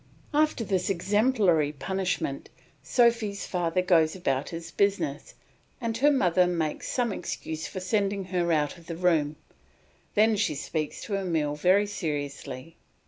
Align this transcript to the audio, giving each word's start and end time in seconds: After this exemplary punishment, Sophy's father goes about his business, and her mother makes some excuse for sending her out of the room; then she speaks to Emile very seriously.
After 0.33 0.63
this 0.63 0.89
exemplary 0.89 1.71
punishment, 1.71 2.49
Sophy's 2.81 3.45
father 3.45 3.83
goes 3.83 4.15
about 4.15 4.49
his 4.49 4.71
business, 4.71 5.35
and 5.79 5.95
her 5.97 6.09
mother 6.09 6.47
makes 6.47 6.87
some 6.89 7.13
excuse 7.13 7.67
for 7.67 7.79
sending 7.79 8.23
her 8.23 8.51
out 8.51 8.79
of 8.79 8.87
the 8.87 8.97
room; 8.97 9.35
then 10.15 10.35
she 10.37 10.55
speaks 10.55 11.03
to 11.03 11.17
Emile 11.21 11.53
very 11.55 11.85
seriously. 11.85 12.77